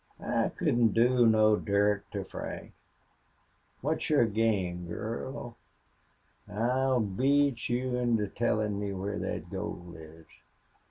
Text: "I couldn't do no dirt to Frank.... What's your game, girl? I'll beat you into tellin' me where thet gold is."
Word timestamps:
"I 0.19 0.49
couldn't 0.57 0.95
do 0.95 1.27
no 1.27 1.55
dirt 1.55 2.05
to 2.13 2.23
Frank.... 2.23 2.73
What's 3.81 4.09
your 4.09 4.25
game, 4.25 4.87
girl? 4.87 5.57
I'll 6.51 6.99
beat 6.99 7.69
you 7.69 7.95
into 7.97 8.27
tellin' 8.27 8.79
me 8.79 8.93
where 8.93 9.19
thet 9.19 9.51
gold 9.51 9.95
is." 9.95 10.25